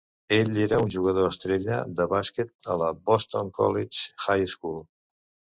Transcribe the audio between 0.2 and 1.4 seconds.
Ell era un jugador